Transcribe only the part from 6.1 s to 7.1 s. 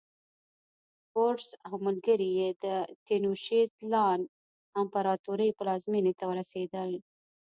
ته ورسېدل.